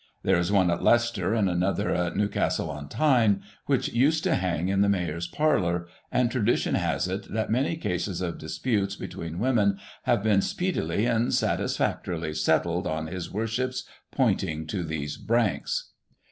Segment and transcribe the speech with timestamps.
[0.23, 4.33] There is one at Leicester, and another at New castle on Tyne, which used to
[4.33, 9.37] hang in the mayor's parlour, and tradition has it that many cases of disputes between
[9.37, 15.91] women have been speedily and satisfactorily settled on his worship's pointing to these branks.